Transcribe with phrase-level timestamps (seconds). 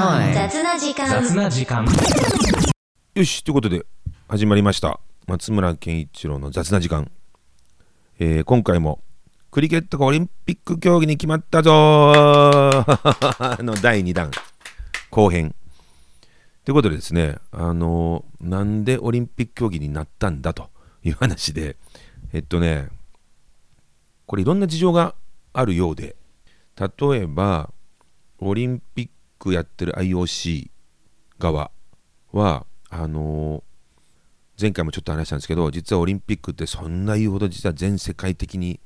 [0.00, 0.34] time.
[0.34, 1.08] 雑な時間。
[1.08, 1.84] 雑な時間。
[3.14, 3.84] よしということで
[4.28, 4.98] 始まりました。
[5.26, 7.10] 松村健一郎の雑な時間、
[8.18, 9.02] えー今回も
[9.50, 13.60] クリケットがオリンピック競技に決まったぞー。
[13.62, 14.30] の第2弾。
[15.10, 15.54] 後編。
[16.64, 20.70] ということでですねあのーなんでオリンピック競技になったんだと
[21.04, 21.76] いう話で。
[22.32, 22.88] えっとね
[24.24, 25.14] これいろんな事情が
[25.52, 26.16] あるようで。
[26.78, 26.88] 例
[27.20, 27.70] えば
[28.38, 30.70] オリンピックやってる IOC
[31.40, 31.72] 側
[32.32, 33.70] はあのー
[34.60, 38.78] 前回もちょっと話したんですけど実はオリンピックってそんな言うほど実は全世界的に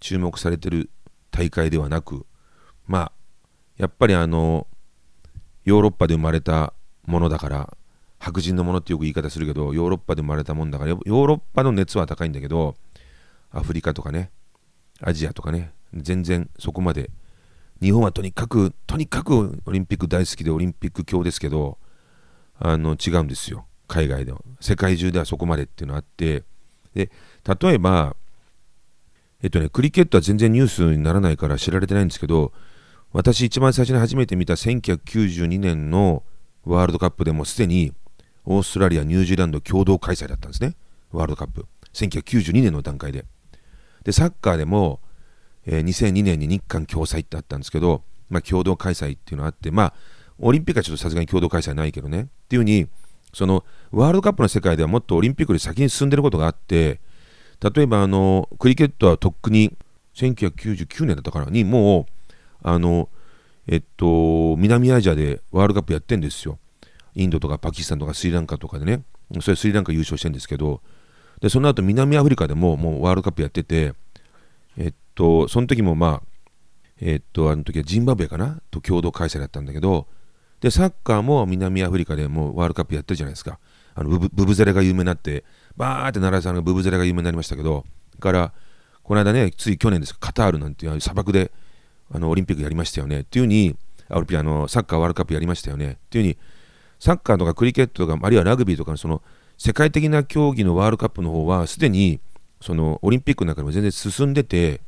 [0.00, 0.90] 注目されてる
[1.30, 2.26] 大会ではなく
[2.88, 3.12] まあ
[3.76, 4.66] やっぱりあの
[5.64, 6.72] ヨーロッパで生まれた
[7.04, 7.76] ものだから
[8.18, 12.74] 白人のものってよく言い方するけどヨーロッパで生まれたもんだからヨーロッパの熱は高いんだけど
[13.52, 14.32] アフリカとかね
[15.02, 17.10] アジアとかね全然そこまで
[17.82, 21.78] 日本はとにかくとにかくオリンピック大好きでオリンピック強ですけど
[22.58, 23.66] あの違うんですよ。
[23.88, 24.40] 海外では。
[24.60, 26.44] 世界中ではそこまでっていうのがあって。
[26.94, 27.10] で
[27.60, 28.16] 例えば
[29.42, 32.52] えっとねクリケットは全然ニュースにならないから知られてないんですけど
[33.12, 36.22] 私一番最初に初めて見た1992年の
[36.64, 37.92] ワールドカップでもすでに
[38.46, 40.74] オーストラリアニュージーランド共同開催だったんですね。
[41.12, 41.66] ワールドカップ。
[41.92, 43.24] 1992年の段階で。
[44.04, 45.00] でサッカーでも、
[45.66, 49.94] えー2002年に日韓共催ってあったんですけど、まあ、共同開催っていうのがあってまあ
[50.38, 52.88] オリンピックはちょっとさすがに共同開催ないけどねっていうふうに
[53.32, 57.00] そのワールドカップの世界ではもっとオリンピックより先に進んでることがあって
[57.60, 59.76] 例えばあのクリケットはとっくに
[60.14, 62.06] 1999年だったからにもう
[62.62, 63.08] あの
[63.66, 66.58] えっと南アジアでワールドカップやってんですよ。
[67.14, 69.02] インドとかパキスタンとかスリランカとかでね。
[69.40, 70.80] それスリランカ優勝してるんですけど
[71.40, 73.94] でその後南アフリカでももうワールドカップやってて
[74.76, 76.22] えっとその時もまあ
[77.00, 78.60] えっとあの時はジンバブエかな？
[78.70, 80.06] と共同開催だったんだけど
[80.60, 83.58] でサッカーも南アフリカでもうワールドカップやってるじゃないですか。
[83.94, 85.44] あのブブブゼレが有名になって
[85.76, 87.84] バーって奈良さんがブブゼレが有名になりましたけど
[88.20, 88.52] から
[89.02, 91.50] この間ねつい去年ですカタールなんていう砂漠で
[92.12, 93.20] あのオリンピックやりましたよね。
[93.20, 93.76] っていうふうに
[94.08, 95.92] あオリンピックあのサッカーワールドカップやりましたよね。
[95.92, 96.38] っていうふうに
[96.98, 99.22] サッカーとかクリケットとかあるいはラグビーとかのその
[99.58, 102.20] 世界的な競技のワールドカップの方はすでに
[102.60, 104.80] そのオリンピックの中でも全然進んでて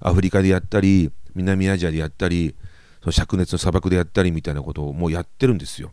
[0.00, 2.54] アフリカでやったり南アジアでやったり
[3.02, 5.92] その灼熱の砂漠でやったりみたいなことをもうやってるんですよ。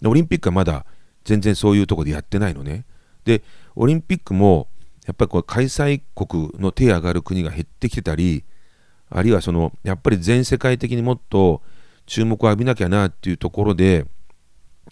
[0.00, 0.84] でオリンピックはまだ
[1.24, 2.84] 全然そういうとこでやってないのね。
[3.24, 3.42] で
[3.76, 4.68] オリンピックも
[5.06, 8.44] やっぱりこう開催国の手上がる国が減ってきてたり
[9.10, 11.62] あるいはそのやっぱり全世界的にもっと
[12.06, 14.06] 注目を浴びなきゃなっていうところで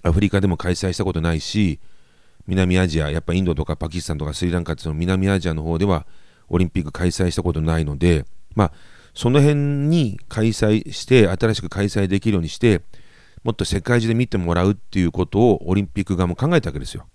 [0.02, 1.80] アフリカでも開催したことないし
[2.50, 6.04] 南アジアやっぱインドとかパキスタンとかスリランカってその南アジアの方では
[6.48, 8.24] オリンピック開催したことないので
[8.56, 8.72] まあ
[9.14, 9.56] その辺
[9.86, 12.82] に開催して新しく開催できるようにして
[13.44, 17.06] もっと世界中で見てもらうっていうことをオリンピック側も考えたわけですよ。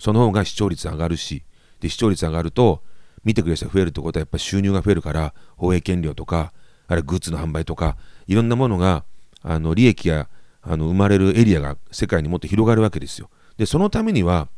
[0.00, 1.44] その方が視聴率上がるし
[1.80, 2.82] で視聴率上がると
[3.22, 6.52] 見てくれる人が増えるってことはやっぱ収入が増えるから放映権料とか
[6.88, 7.96] あるいはグッズの販売とか
[8.26, 9.04] いろんなものが
[9.42, 10.28] あの利益が
[10.62, 13.28] あの生まれるエリアが世界にもっと広がるわけですよ。
[13.56, 14.48] でそのためには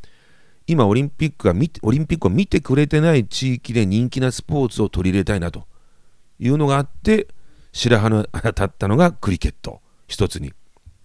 [0.66, 5.66] 今オリンピックが見てオリンピックを見てくれてない地域で人気なスポーツを取り入れたいなと
[6.38, 7.28] いうのがあって
[7.72, 10.52] 白羽の立ったのがクリケット一つに。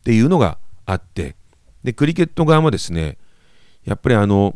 [0.01, 1.35] っていうのがあって
[1.83, 3.17] でクリケット側もですね
[3.85, 4.55] やっぱりあの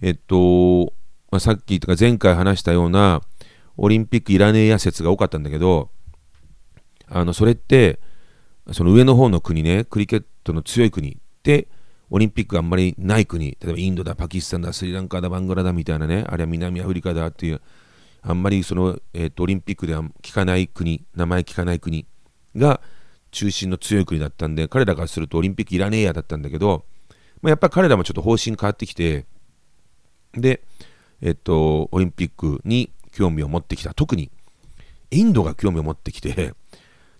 [0.00, 0.94] えっと、
[1.30, 3.20] まあ、さっきとか前回話したような
[3.76, 5.90] オリンピックいらねえや説が多かったんだけど
[7.08, 8.00] あのそれって
[8.72, 11.68] その上の方の国ねクリケットの強い国って
[12.10, 17.60] オリンピックあんまりない国例えばインドだパキスタンだスリランカだバングラだみたいなねあるいは南アフリカだっていう
[18.22, 22.06] あんまりその、えーとオリンピックでは聞かない国名前聞かない国
[22.56, 22.80] が
[23.30, 26.84] 中心の強い国だったんで彼らからするとオリンピックいらねえやだったんだけど、
[27.42, 29.26] まあ、やっぱり彼らもちょっと方針変わってきて
[30.32, 30.62] で、
[31.22, 33.94] えっと、オリンピックに興味を持ってきた。
[33.94, 34.30] 特に
[35.10, 36.54] インドが興味を持ってきて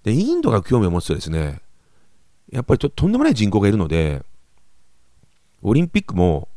[0.05, 1.61] でインドが興味を持つとですね
[2.51, 4.23] やっぱりととんでもない人口がいるので
[5.63, 6.49] オリンピックも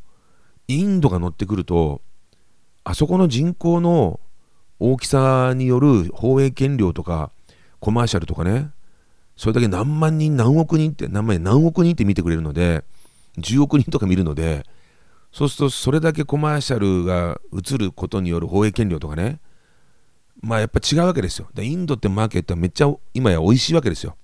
[0.67, 2.01] インドが乗ってくると
[2.83, 4.19] あそこの人口の
[4.79, 7.31] 大きさによる放映権料とか
[7.79, 8.71] コマーシャルとかね
[9.35, 12.83] それだけ何万人何億人って何万人何億人って見てくれるので
[13.37, 14.65] 10億人とか見るので
[15.31, 19.39] そうするとそれだけコマーシャルが映ることによる放映権料とかね
[20.41, 21.47] まあやっぱ違うわけですよ。
[21.57, 24.17] インドってマーケットはめっちゃ今や美味しいわけですよ。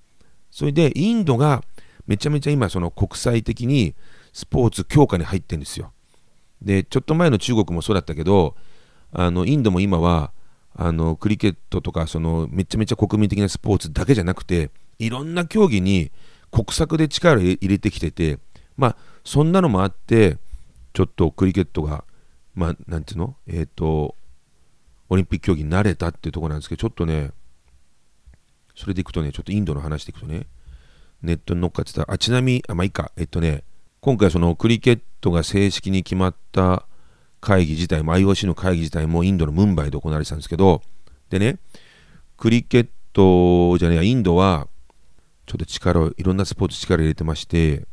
[0.51, 1.63] それでインドが
[2.07, 3.95] めちゃめちゃ今その国際的に
[4.33, 5.91] スポーツ強化に入ってるんですよ。
[6.61, 8.55] でちょっと前の中国もそうだったけど
[9.11, 10.31] あのインドも今は
[10.75, 16.11] あのクリケットとかそのめちゃめちゃ国民的なスポーツだけじゃなくていろんな競技に
[16.51, 18.39] 国策で力を入れてきてて、
[18.75, 20.37] まあ、そんなのもあって、
[20.93, 22.03] ちょっとクリケットが、
[22.55, 23.35] まあ、なんていうの？
[23.47, 24.15] えっ、ー、と、
[25.09, 27.31] オリンピック競技に慣れたっていうところなんですけど、ちょっとね、
[28.75, 30.47] それでいくとね、ちょっとインドの話でいくとね、
[31.21, 33.63] ネットに乗っかってた、あ、ちなみに、あ、まあいいか、えっとね、
[34.01, 36.85] 今回そのクリケットが正式に決まった
[37.41, 40.81] 会議自体も IOC の会議自体もインドのムンバイで行われてたんですけど
[41.29, 41.57] でね
[42.37, 44.67] クリケットじゃねえやインドは
[45.45, 47.85] ちょっと力をいろんなスポーツ力入れてまして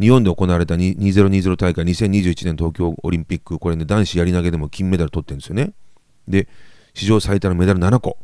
[0.00, 5.72] 日本で行われた2020大会2021年東京オリンピックこれね男子やり投げでも金メダル取ってるんですよね。
[6.26, 6.48] で
[6.94, 8.16] 史上最多のメダル7個。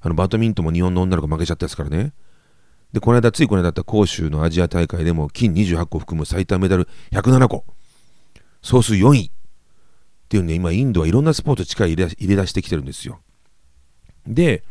[0.00, 2.12] あのバドミントンも日本の女の子負けちゃったですからね。
[2.92, 7.64] でこの間ついこの間だった杭州のアジア大会でも金28個含む最多メダル107個
[8.62, 9.30] 総数4位
[10.26, 13.20] っていうね、今インドはいろんなスポーツ力入れ入れ出してきてるんですよ。
[14.26, 14.64] で、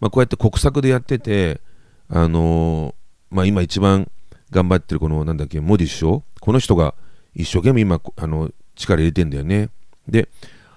[0.00, 1.62] まあ、こうやって国策でやってて、
[2.10, 4.10] あのー、まあ、今一番
[4.50, 6.94] 頑張ってるこのなんだっけ、モディ首相、この人が
[7.34, 9.70] 一生懸命今、あの力入れてんだよね。
[10.06, 10.28] で、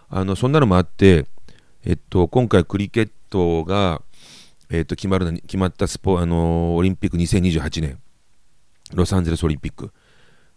[0.09, 1.25] あのそんなのもあって、
[1.83, 4.01] えっと、今回クリケットが、
[4.71, 7.99] えっと、決まる決まったスポ、あのー、オリンピック2028年、
[8.93, 9.91] ロサンゼルスオリンピック。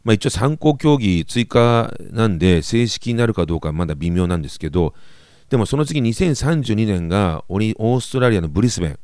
[0.05, 4.95] まあ、一応参考競技追加なんで正式になるかどうかはまだ微妙なんですけど
[5.49, 8.99] でもその次2032年がオーストラリアのブリスベン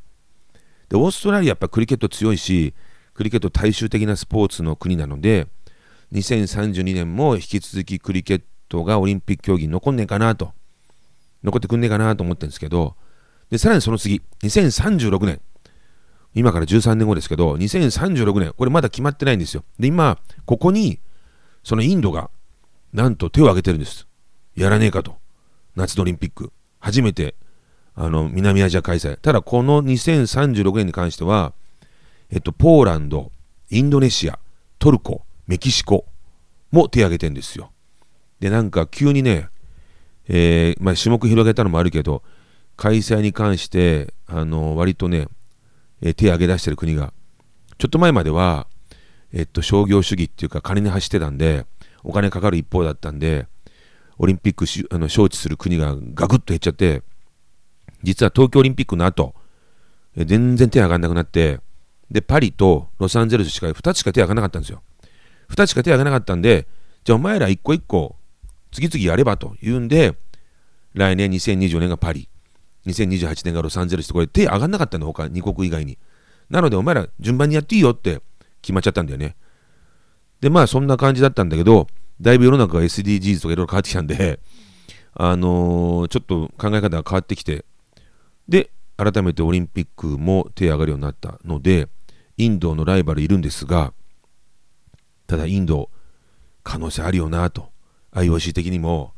[0.89, 2.75] でオーストラリアやっぱクリケット強いし
[3.13, 5.47] クリケット大衆的なスポーツの国なので
[6.13, 10.53] 2032年も引き続きクリケットがオリンピック競技に残んねえかなと
[11.43, 12.95] 残ってくんねえかなと思ってるんですけど
[13.51, 15.41] でさらにその次2036年
[16.33, 19.63] 今から13年後ですけど、2036年、これまだ決まってないんですよ。
[19.79, 20.99] で、今、ここに、
[21.63, 22.29] そのインドが、
[22.93, 24.07] なんと手を挙げてるんです。
[24.55, 25.17] やらねえかと。
[25.75, 26.51] 夏のオリンピック。
[26.79, 27.35] 初めて、
[27.95, 29.17] あの、南アジア開催。
[29.17, 31.53] ただ、この2036年に関しては、
[32.29, 33.31] えっと、ポーランド、
[33.69, 34.39] インドネシア、
[34.79, 36.05] トルコ、メキシコ
[36.71, 37.71] も手を挙げてるんですよ。
[38.39, 39.49] で、なんか急にね、
[40.29, 42.23] えー、まあ、種目広げたのもあるけど、
[42.81, 45.27] 開催に関して、あの、割とね、
[46.01, 47.13] え手を挙げ出してる国が、
[47.77, 48.65] ちょっと前までは、
[49.31, 51.67] えっと、商業主義っていうか金に走ってたんで、
[52.03, 53.45] お金かかる一方だったんで、
[54.17, 57.03] オリンピックしあの招致する国がガクッと減っちゃって、
[58.01, 59.35] 実は東京オリンピックの後、
[60.17, 61.59] え全然手上がんなくなって、
[62.09, 64.81] で、パリとロサンゼルスしか2つしか手上がらなかったんですよ。
[65.51, 66.65] 2つしか手上がなかったんで、
[67.03, 68.15] じゃあお前ら一個一個
[68.71, 70.17] 次々やればというんで、
[70.95, 72.27] 来年2024年がパリ、
[72.85, 75.97] 2028年がロサンゼルスとこれ手上がんなかったの他2国以外に。
[76.49, 78.21] なのでお前ら順番にやっていいよって
[78.61, 79.35] 決まっちゃったんだよね。
[80.41, 81.87] でまあそんな感じだったんだけど
[82.19, 84.39] だいぶ世の中が SDGs とかいろいろ変わってきたんで
[85.13, 87.65] あのー、ちょっと考え方が変わってきて
[88.47, 91.87] で改めてオリンピックも手上がるようになったので
[92.37, 93.93] インドのライバルいるんですが
[95.27, 95.89] ただインド
[96.63, 97.69] 可能性あるよなと
[98.13, 99.13] IOC 的にも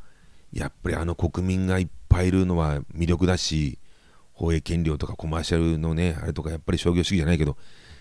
[0.51, 3.79] やっぱりあの国民がいっぱいいるのは魅力だし
[4.33, 7.57] 放映権料とかコマーシャルのねあれとかやっぱり商業主義じゃないけど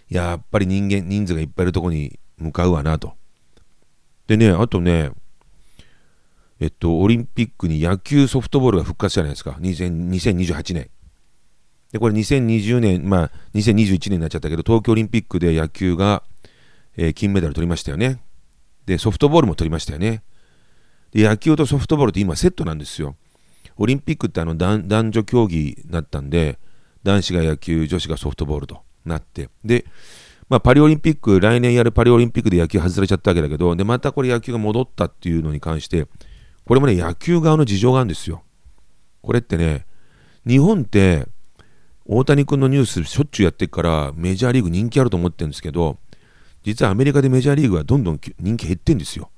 [0.09, 3.15] やっぱり人間人数がいっぱいいるとこに向かうわなと。
[4.27, 5.11] でねあとね
[6.61, 9.53] えっとオリンピックに野球ソフトボールが復活じゃないですか。
[9.61, 10.91] 2028年
[11.93, 16.23] でこれ2020年まあ2021年になっちゃったけど東京オリンピックで野球が、
[16.97, 18.21] えー、金メダル取りましたよね。
[18.87, 20.23] でソフトボールも取りましたよね。
[21.13, 23.17] で野球とソフトボールって今セットなんですよ。
[23.83, 26.59] オリンピックってあの男女競技だったんで、
[27.03, 29.85] 男子が野球、女子がソフトボールとなって、で、
[30.49, 36.07] まあ、パリオリンピック、来年やるパリオリンピックで野球外れちゃったわけだけど、で、またこれ野球が戻ったっていうのに関して、
[36.65, 38.45] これもね、野球側の事情があるんですよ。
[39.21, 39.85] これってね、
[40.47, 41.27] 日本って、
[42.05, 45.99] 大谷君のニュースしょっちゅうやってるからメジャーリーグ人気あると思ってるんですけど
[46.65, 49.31] 実はアメリカでメジャーリーグはどんどん人気減ってんですよ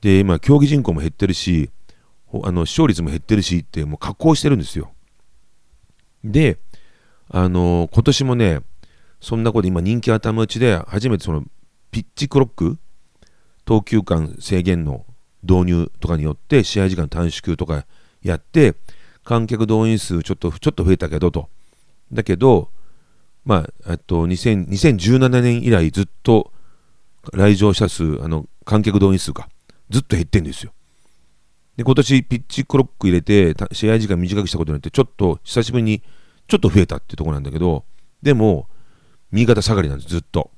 [0.00, 1.70] で今競技人口も減ってるし
[2.44, 4.92] あの視聴率も減ってるしってもう加工してるんですよ。
[6.24, 6.58] で、
[7.30, 8.60] あの今年もね、
[9.20, 11.44] そんなこと今人気頭打ちで初めてその
[11.90, 12.78] ピッチクロック、
[13.64, 15.04] 投球間制限の
[15.42, 17.86] 導入とかによって試合時間短縮とか
[18.22, 18.74] やって
[19.24, 21.48] 観客動員数ちょっとちょっと増えたけどと。
[22.12, 22.70] だけど、
[23.44, 26.52] まあ、あと2017年以来ずっと
[27.32, 29.48] 来場者数、あの観客動員数が
[29.90, 30.72] ずっと減ってんですよ。
[31.78, 36.02] で、今年ピッチクロック入れて、試合時間短くしたことによって、ちょっと久しぶりに
[36.48, 37.84] ちょっと増えたっていうところなんだけど、
[38.20, 38.66] でも、
[39.30, 40.50] 右肩下がりなんです、ずっと。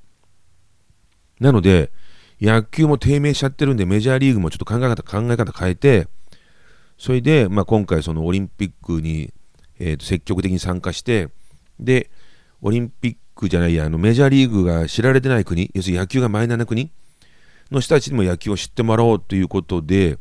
[1.38, 1.92] なので、
[2.40, 6.08] 野球も低迷しちゃってるんで、メジャーリーグもちょっと考え方、考え方変えて、
[6.96, 9.30] それで、まあ、今回、そのオリンピックに、
[9.78, 11.28] えー、と積極的に参加して、
[11.78, 12.10] で、
[12.62, 16.90] オリンピックじゃないや、あのメジャーリーグが知られてない国、要するに野球がマイナーな国
[17.70, 20.18] の人たちにも野球を知ってもらおうということで、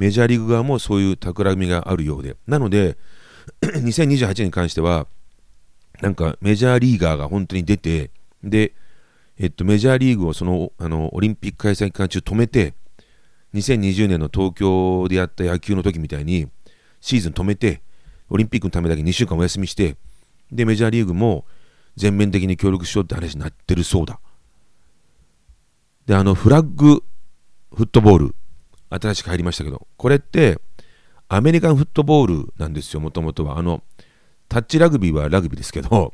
[0.00, 2.96] メジャーリーグ側もそういう企みがあるようで、なので、
[3.60, 5.06] 2028年に関しては、
[6.00, 8.10] なんかメジャーリーガーが本当に出て、
[8.42, 8.72] で、
[9.38, 12.72] えっと、メジャーリーグをそのあのオリンピック開催期間中止めて、
[13.52, 16.48] 2020年の東京でやった野球の時みたいに、
[17.02, 17.82] シーズン止めて、
[18.30, 19.96] オリンピックのためだけ2週間お休みして、
[20.50, 21.44] で、メジャーリーグも
[21.96, 24.18] 全面的に協力しようって話になってるそうだ。
[26.06, 27.04] で、あの、フラッグ
[27.74, 28.34] フットボール、
[28.90, 30.60] 新しく入りましたけど、これって、
[31.28, 33.58] アメリカンフットボールなんですよ、もともとは。
[33.58, 33.82] あの、
[34.48, 36.12] タッチラグビーはラグビーですけど、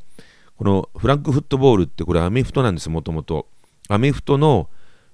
[0.57, 3.47] このフラッグフットボールってこれアメフトなんですよ、もともと。
[3.89, 4.69] アメフトの、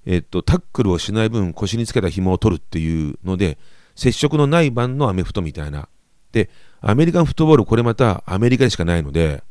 [0.05, 3.58] えっと、タックルをしない分腰につけた紐を取るっていうので、
[3.96, 5.88] 接触のない版のアメフトみたいな。
[6.34, 6.50] で、
[6.82, 9.43] アメリカンフットボール、これまたアメリカでしかないので、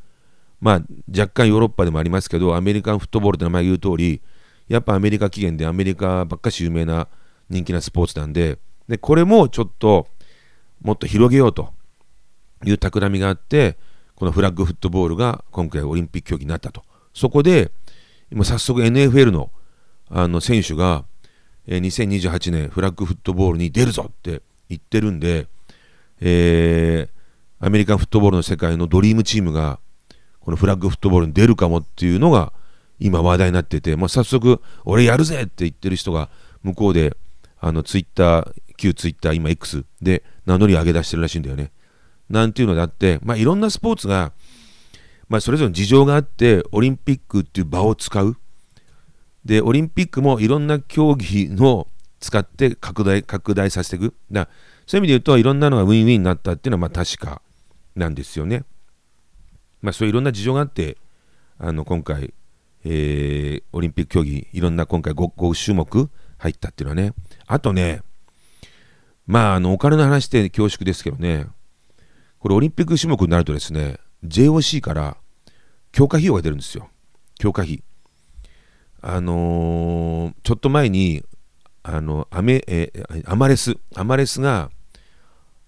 [0.60, 4.20] まあ、若干ヨーロッパでもありますけど、アメリカンフットボールって名前言う通り、
[4.68, 7.08] やっぱアメリカ起源でアメリカばっかし有名な
[7.52, 10.08] 人気なスポーツなんで、でこれもちょっと
[10.80, 11.72] もっと広げようと
[12.64, 13.76] いう企みがあって、
[14.16, 16.82] このフラッグフットボールが今回オリンピック競技になったと。
[17.14, 17.70] そこで、
[18.30, 19.50] 今早速 NFL の
[20.08, 21.04] あの選手が、
[21.66, 25.46] え、2028年フラッグフットボールに出るぞって言ってるんで、
[26.20, 29.78] えー、アメリカンフットボールの世界のドリームチームが
[30.40, 32.52] このフラッグフットボールに出るかもっていうのが
[32.98, 36.28] 今話題になってて、まあ、早速俺やるぜって言ってる人が
[36.62, 37.16] 向こうで
[37.64, 41.70] あのツイッター旧ツイッター今 X で名乗り上げ出してるらしいんだよね。
[42.28, 44.32] なんていうのであって、まあ、いろんなスポーツが、
[45.28, 48.36] まあ、それぞれの事情があってオリンピックっていう場を使う
[49.44, 51.86] でオリンピックもいろんな競技の
[52.18, 54.48] 使って拡大拡大させていくだ
[54.86, 57.42] そういう意味で言うといろんなのがウィンウィンになったっていうのはまあ確か
[57.94, 58.64] なんですよね。
[59.82, 60.96] まあ、そういういろんな事情があって
[61.58, 62.32] あの今回、
[62.84, 67.14] えー、オリンピック競技いろんな今回 5, 5種目入ったっていうのはね
[67.52, 68.02] あとね
[69.26, 71.46] まああのお金の話って恐縮ですけどね。
[72.38, 75.16] これオリンピック種目になるとですね、JOC から
[75.92, 76.88] 強化費用が出るんですよ。
[77.38, 77.84] 強化費。
[79.00, 81.22] あのー、ちょっと前に、
[81.84, 82.92] あの、アメ、え
[83.26, 84.70] アマレス、アマレスが、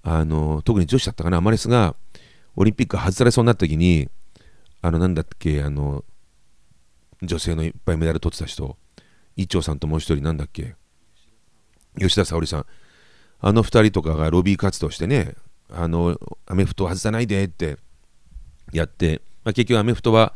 [0.03, 1.95] あのー、特に女子だったかな、アマレスが、
[2.57, 4.09] オリンピック外されそうになった時に、
[4.83, 6.05] あの、なんだっけ、あの、
[7.23, 8.76] 女性のいっぱいメダル取ってた人、
[9.37, 10.75] 一丁さんともう一人、なんだっけ、
[11.99, 12.67] 吉田沙保里さん、
[13.41, 15.35] あの二人とかがロビー活動してね、
[15.71, 17.79] あのアメフト外さないでって
[18.73, 20.35] やって、まあ、結局アメフトは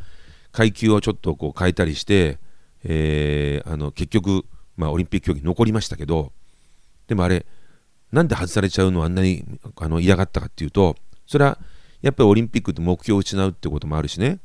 [0.52, 2.38] 階級をちょっとこう変えたりして、
[2.84, 4.44] えー、あの結局、
[4.76, 6.32] まあ、オリンピック競技残りましたけど
[7.06, 7.46] でもあれ
[8.12, 9.44] なんで外されちゃうのをあんなに
[9.76, 10.96] あの嫌がったかっていうと
[11.26, 11.58] それは
[12.00, 14.38] やっぱりオリンピックって目標を失うってこともあるしね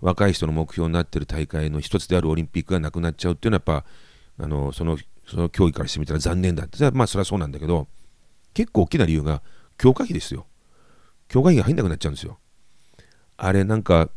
[0.00, 4.96] 若い人の目標になってる大会の一つであるオリンピックがなくなっちゃうっていうのはやっぱあのその
[5.28, 7.86] その競技からしてみたら残念だってまあそれはそうなんだけど
[8.54, 9.42] 結構大きな理由が
[9.76, 10.46] 強化費ですよ。
[11.28, 12.38] 強化費が入んなくなっちゃうんですよ。
[13.36, 14.10] あれなんか、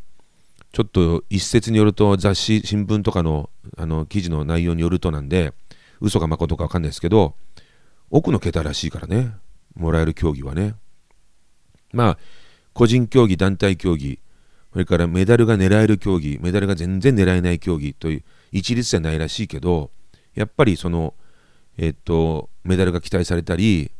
[0.72, 5.52] ちょっと一説によると雑誌、新聞とかのあの記事の内容によるとなんで、
[6.00, 7.36] 嘘か誠か分かんないですけど、
[8.10, 9.34] 奥の桁らしいからね、
[9.76, 10.74] もらえる競技はね。
[11.92, 12.18] まあ、
[12.72, 14.18] 個人競技、団体競技、
[14.72, 19.90] それからメダルが狙える競技、メダルが全然狙えない競技という一律じゃないらしいけど、
[20.34, 21.14] やっぱりその、
[21.76, 23.90] えっと、メダルが期待されたり、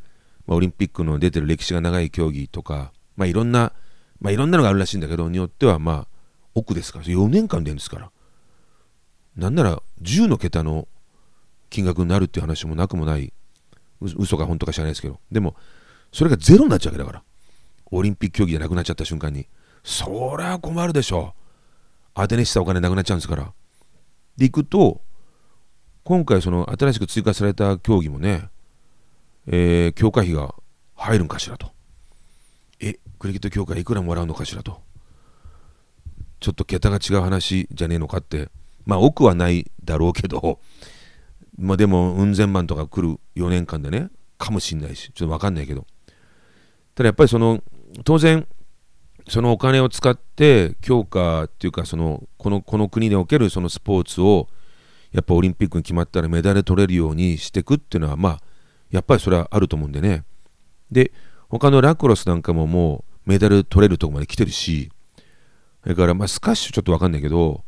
[0.46, 3.72] まあ、オリンピックの出てる歴史が長い競技とか、まあ、いろんな、
[4.20, 6.06] まあ、いろんなのがあるらしいんだけど、によっては、まあ、
[6.54, 8.10] 奥ですから、4年間でんですから。
[9.36, 10.88] なんなら、10の桁の
[11.70, 13.32] 金額になるっていう話もなくもない、
[14.00, 15.56] 嘘か本当か知らないですけど、でも、
[16.12, 17.22] それがゼロになっちゃうわけだから。
[17.90, 19.46] オリンピック競技じゃなくなっちゃった瞬間に。
[19.84, 21.34] そりゃ困るでしょ。
[22.14, 23.52] 当てにしたお金なくなっちゃうんですから。
[24.36, 25.00] で、行くと、
[26.04, 28.48] 今回その新しく追加された競技もね、
[29.46, 30.54] えー、強化費が
[30.96, 31.70] 入るんかしらと。
[32.80, 34.80] え、クリケット協会いくらもらうのかしらと。
[36.40, 38.48] ちょっと桁が違う話じゃねえのかって。
[38.84, 40.58] まあ、奥はないだろうけど、
[41.56, 45.86] まあでも、うん千万とか来る4年間でね、かもしんないし、ちょっとわかんないけど。
[46.96, 47.62] ただやっぱりその、
[48.04, 48.48] 当然、
[49.28, 54.48] そのお金を使って強化っていうかそのこのこの国におけるそのスポーツを
[55.12, 58.40] やっぱオリンピックに決まったらメダル取れるようにしていくっていうのはまあ
[58.90, 60.24] やっぱりそれはあると思うんでね。
[60.90, 61.12] で、
[61.48, 64.90] 他のラクロスなんかももうメダル取れるとこまで来てるし、
[65.82, 67.64] それからまあスカッシュちょっとわかんないけど、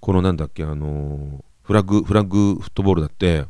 [0.00, 3.44] このなんだっけ、あのフラッグ、フラッグフットボールだって、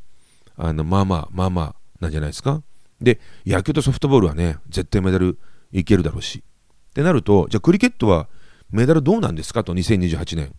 [0.57, 2.63] あのまあまあ、まあまあなんじゃないですか。
[3.01, 5.39] で、野球とソフトボールはね、絶対メダル
[5.73, 6.43] いけるだろうし。
[6.91, 8.29] ってなると、じゃあクリケットは
[8.71, 10.55] メダルどうなんですかと、2028年。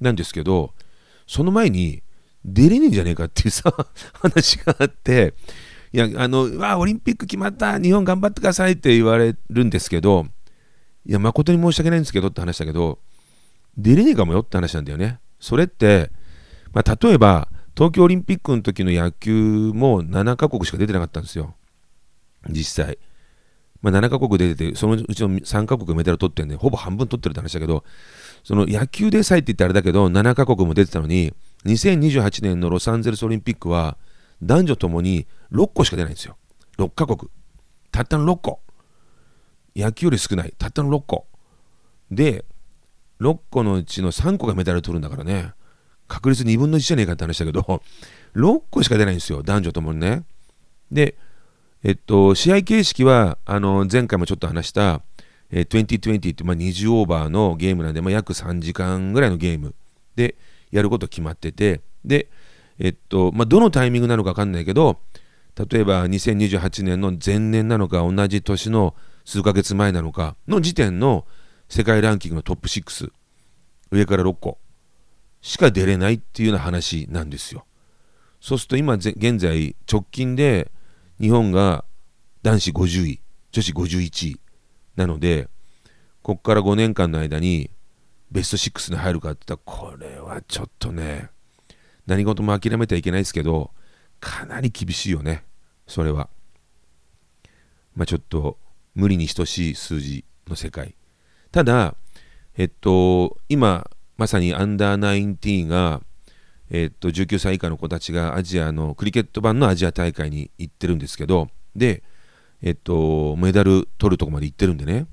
[0.00, 0.72] なんですけど、
[1.26, 2.02] その前に
[2.44, 3.72] 出れねえんじゃねえかっていうさ、
[4.20, 5.34] 話があって、
[5.92, 10.26] いや、あの、わあ、オリンピック決まった、日本頑張ってくださいって言われるんですけど、
[11.06, 12.98] いや、誠に申し訳ないんですけどって話だけど、
[13.76, 15.18] 出れねえかもよって話なんだよね。
[15.40, 16.10] それって、
[16.72, 21.54] まあ、例えば、東京オリンピックの時の野球も7カ国しか出てなかったんですよ。
[22.48, 22.98] 実際。
[23.80, 27.84] まあ、7カ国出てて、そのうちの3カ国メダル取ってんで、ほぼ半分取ってるって話だけど、
[28.44, 31.34] その野球でさえって言ってあれだけど、7カ国も出てたのに、
[31.66, 33.96] 2028年のロサンゼルスオリンピックは、
[34.42, 36.36] 男女ともに6個しか出ないんですよ。
[36.78, 37.30] 6カ国。
[37.90, 38.60] たったの6個。
[39.76, 40.54] 野球より少ない。
[40.58, 41.26] たったの6個。
[42.10, 42.44] で、
[43.20, 45.52] 6個のうちの3個がメダル取るんだからね。
[46.08, 47.60] 確率2分の1じゃねえかって話だけど、
[48.34, 49.42] 6個しか出ないんですよ。
[49.42, 50.24] 男女ともにね。
[50.90, 51.16] で、
[51.84, 55.02] えっと、試合形式は、あの、前回もちょっと話した、
[55.50, 59.74] えー、2020って、まあ、20オーバーのゲームなんで、まあ、約3時間ぐらいのゲーム
[60.16, 60.36] で
[60.72, 62.28] やること決まってて、で、
[62.78, 64.98] えっと、まあ、どのタイミングなのか分かんないけど、
[65.70, 71.26] 例えば2028年の前年なのか、同じ年の数ヶ月前なのかの時点の
[71.68, 73.12] 世界ランキングのトップ6、
[73.90, 74.58] 上から6個
[75.42, 77.66] しか出れないっていうような話なんですよ。
[78.40, 80.72] そうすると今現在直近で
[81.20, 81.84] 日本が
[82.42, 83.20] 男子50位、
[83.52, 84.40] 女子51位
[84.96, 85.48] なので、
[86.22, 87.70] ここから5年間の間に
[88.32, 91.28] ベスト6に入るかって言ったら、これはちょっとね、
[92.06, 93.70] 何事も諦めてはいけないですけど、
[94.20, 95.44] かなり厳しいよね、
[95.86, 96.28] それは。
[97.94, 98.58] まあちょっと
[98.94, 100.94] 無理に等しい数字の世界。
[101.52, 101.94] ただ、
[102.56, 106.00] えっと、今、まさにアンダーナインティーが
[106.74, 112.02] え、っと19歳以下の子たちがアジアのクリケット版のアジア大会に行ってるんですけどで、
[112.62, 115.06] えっと、メダル取るとこまで行ってるんでね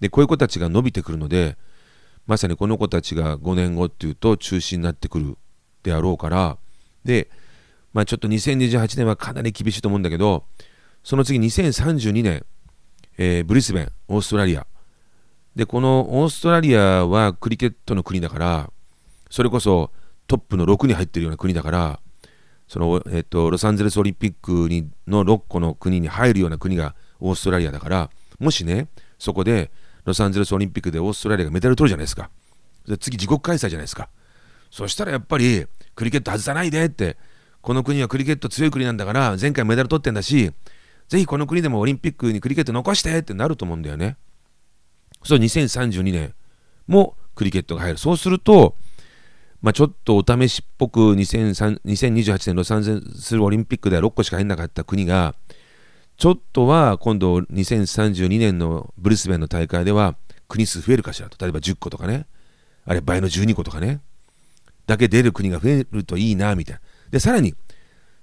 [0.00, 1.56] でこういう子たちが伸びてくるので
[2.26, 5.36] まさにこの子たちが5年後っていうと中止になってくる
[5.82, 6.58] であろうから
[7.04, 7.28] で、
[7.92, 10.44] まあ、ちょっと2028年はかなり厳しいと思うんだけど
[11.02, 12.44] その次2032年、
[13.18, 14.66] えー、ブリスベンオーストラリア。
[15.56, 18.70] でこのオーストラリアはクリケットの国だから
[19.30, 19.90] それこそ
[20.28, 22.00] トップの6に入ってるような国だから
[22.68, 28.86] その、えっと、ロサンゼルスオリンピックにの6個の国に入るような国がオーストラリアだからもしね
[29.18, 29.72] そこで
[30.04, 32.30] ロサンゼルスオリンピックでオーストラリアがメダル取るじゃないですか。
[32.86, 34.08] で次自国開催じゃないですか。
[34.70, 37.16] そしたらやっぱりクリケット外さないでって
[37.60, 40.52] この国はクリケット強い国なんだから前回メダル取ってんだし
[41.08, 44.16] ぜひこの国でもオリンピックにクリケット残してってなると思うんだよね。
[45.24, 46.34] そう2032年
[46.86, 47.98] もクリケットが入る。
[47.98, 48.76] そうすると
[49.62, 55.34] まあ、ちょっとお試しっぽく2028年ロサンゼルスオリンピックでは6個しか入んなかった国が
[56.20, 60.16] ちょっとは今度2032年のブリスベンの大会では
[60.48, 61.42] 国数増えるかしらと。
[61.42, 62.26] 例えば10個とかね。
[62.84, 64.02] あるいは倍の12個とかね。
[64.86, 66.80] だけ出る国が増えるといいなみたいな。
[67.10, 67.54] でさらに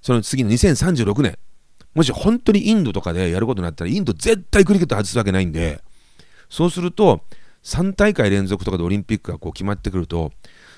[0.03, 1.39] その次の2036年
[1.95, 5.81] もし本当にインドとかでやることになったらインド絶対クリケット外すわけないんで
[6.49, 7.21] そうすると
[7.63, 10.31] 3大会連続とかでオリンピックがこう決まってくると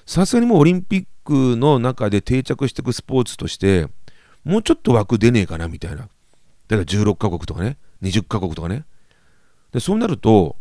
[0.06, 3.88] さすがにもうオリンピックの中で定着していくスポーツとして、
[4.44, 6.10] もうちょっと枠出ねえかなみたいな。
[6.70, 8.86] だから16カ国とかね、20カ国とかね。
[9.74, 10.56] で、そうなると、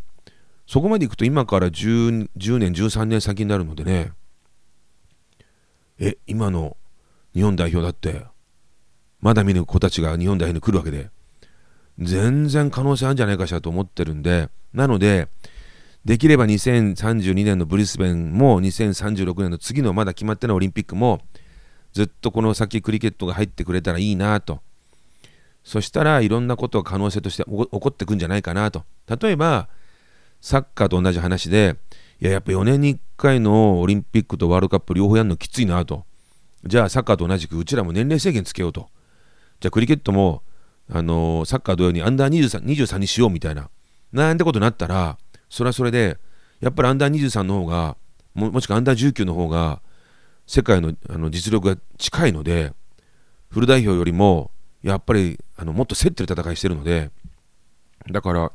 [0.67, 4.13] そこまでいくと今から 10, 10年、13年先になるのでね、
[5.99, 6.77] え、今の
[7.35, 8.25] 日本代表だって、
[9.21, 11.11] まだ見ぬ子たちが日本代表に来るわけで、
[11.99, 15.29] 全然可能性あるんじゃないかしらと思ってるんで、なので、
[16.05, 21.21] できれば2032年のブリスベンも2036年の次のまだ決まってないオリンピックも
[21.93, 24.61] ずっとこの先クリケットが入ってくれたらいいなと
[25.69, 28.85] そしたらいろんなことが可能性として起こってくんじゃないかなと。
[29.21, 29.69] 例えば
[30.41, 31.77] サッカーと同じ話で
[32.23, 36.07] いややっぱ4年に1回のオリンピックとワールドカップ両方やるのきついなと。
[36.65, 38.89] じゃあサッカーと同じくうちらも年齢制限つけようと。
[39.61, 40.43] じゃあクリケットも
[40.91, 43.69] あの、サッカー同様にアンダー 23, 23にしようみたいな。
[44.11, 45.19] なんてことになったら
[45.51, 46.17] それはそれで
[46.61, 47.99] やっぱりアンダー23の方が
[48.33, 49.83] ももしくはアンダー19の方が
[50.47, 52.73] 世界のあの実力が近いので
[53.51, 54.51] フル代表よりも
[54.83, 57.11] やっぱりあのもっと競ってる戦いしてるので
[58.11, 58.53] だから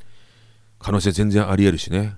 [0.80, 2.18] 可能性全然ありえるしね。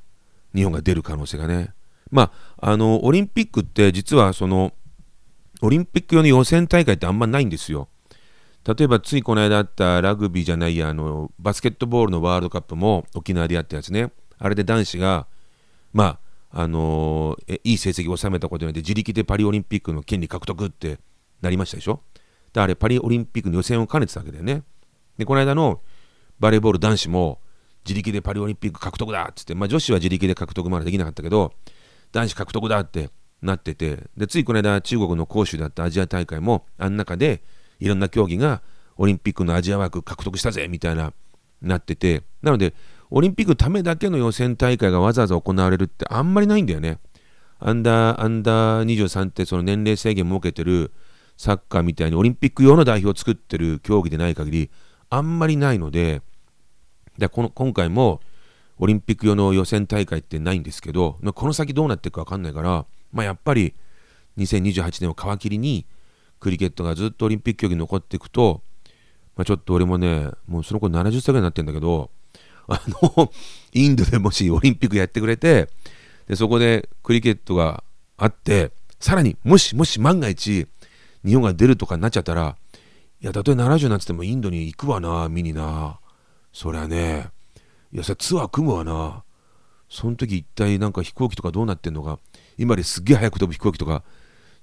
[0.53, 1.73] 日本が出る可能性がね。
[2.11, 4.73] まああのオリンピックって実はその
[5.61, 7.89] オリンピック用の予選大会ってあんまないんですよ。
[8.65, 14.11] 例えばついこの間あったラグビーじゃないやあのバスケットボールのワールドカップも沖縄でやったやつね。
[14.39, 15.27] あれで男子が、
[15.93, 16.19] ま
[16.51, 20.97] あ、あのー、いい成績を収めたことによって自力でパリオリンピックの権利獲得って
[21.41, 22.01] なりましたでしょ。
[22.55, 24.63] であれパリオリンピックの予選を兼ねてたわけだよね。
[25.17, 25.81] で、この間の
[26.39, 27.39] バレーボール男子も
[27.85, 31.53] 自力でパリオリンピック獲得だっつって、まあ、女子は自力で獲得までできなかったけど、
[32.11, 33.09] 男子獲得だって
[33.41, 37.43] なっててでついこの間中国の杭州であったアジア大会もあん中で
[37.79, 38.61] いろんな競技が
[38.97, 41.13] オリンピックのアジア枠獲得したぜみたいな
[41.61, 42.73] なっててなので
[43.11, 46.99] オリンピックためだけの予選大会がわざわざ行われるってあんまりないんだよね
[47.59, 50.91] アンダーアンダー23ってその年齢制限設けてる
[51.37, 54.71] サッカーみたいにオリンピック用の代表を作ってる競技でない限り
[55.09, 56.21] あんまりないので
[57.17, 58.21] でこの今回も
[58.77, 63.73] オリンピック用の予選大会ってないんですけどまあこの先どうなっていくか分かんないからまあ、やっぱり
[64.37, 65.85] 2028年を皮切りに
[66.41, 68.61] クリケットがずっとオリンピック競技に残っていくと、
[69.37, 72.11] まあ、ちょっと俺もね、もうその子70歳ぐらいになってるんだけど、
[72.67, 73.31] あの、
[73.73, 75.69] インドでもしオリンピックやってくれて、
[76.27, 77.83] でそこでクリケットが
[78.17, 80.67] あって、さらにもしもし万が一
[81.25, 82.55] 日本が出るとかになっちゃったら、
[83.21, 85.99] いや、たとえ70になっててもインドに行くわな、見にな。
[86.53, 87.29] そりゃね、
[87.91, 89.23] いや、それツアー組むわな。
[89.89, 92.19] その時一体なんか飛行機とかどうなってんのか、
[92.57, 94.03] 今よりすっげえ早く飛ぶ飛行機とか、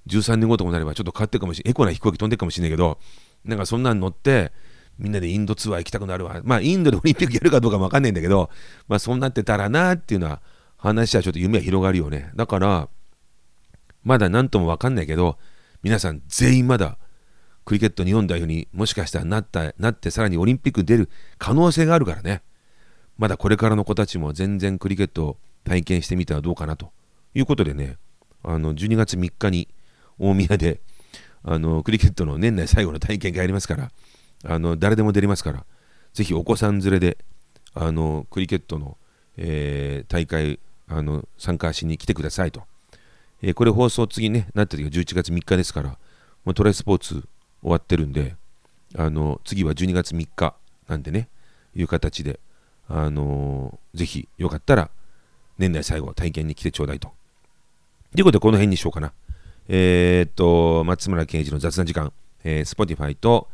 [0.07, 1.71] 13年後とかなればちょっと変わってるかもしれない。
[1.71, 2.97] エコな飛行機飛んでるかもしれないけど、
[3.45, 4.51] なんかそんなん乗って、
[4.99, 6.41] みんなでインドツアー行きたくなるわ。
[6.43, 8.49] まあ、インドでオリンピックやるかどうかもわかんないんだけど、
[8.87, 10.41] まあ、そうなってたらなっていうのは、
[10.77, 12.31] 話はちょっと夢は広がるよね。
[12.35, 12.89] だから、
[14.03, 15.37] まだ何ともわかんないけど、
[15.83, 16.97] 皆さん全員まだ、
[17.65, 22.41] クリケット日本代表にもしかしたらなったなってさらにオリンピック出る可能性があるからね。
[23.17, 26.91] まだこれからの子たちも全然クリケットを体験してみたらどうかなと
[27.35, 27.97] いうことでね、
[28.43, 29.67] あの12月3日に
[30.19, 30.81] 大宮で
[31.43, 33.91] あのクリケットの年内最後の体験会ありますから、
[34.45, 35.65] あの誰でも出れますから、
[36.13, 37.17] ぜひお子さん連れで
[37.73, 38.97] あのクリケットの、
[39.35, 42.63] えー、大会あの参加しに来てくださいと。
[43.45, 45.89] えー、これ放送次ね、なった時が11月3日ですから、
[46.45, 47.15] もうトライスポーツ
[47.61, 48.37] 終わってるんで、
[48.95, 50.55] あの次は12月3日
[50.87, 51.27] なんでね、
[51.75, 52.39] いう形で、
[52.87, 54.89] あのー、ぜひよかったら
[55.57, 57.11] 年内最後体験に来てちょうだいと。
[58.15, 59.11] ということで、この辺にしようかな。
[59.67, 62.13] えー、っと、松村健一の雑談時間、
[62.45, 63.49] えー、Spotify と、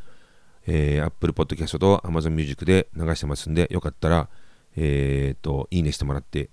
[0.67, 4.29] えー、Apple Podcast と Amazon Music で流してますんで、よかったら、
[4.75, 6.49] えー、っと、いいねしてもらって、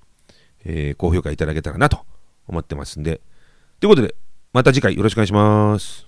[0.64, 1.99] えー、高評価いただけたらなと
[2.48, 3.20] 思ってますんで。
[3.80, 4.14] ということで、
[4.52, 6.06] また次回よろしくお願いします。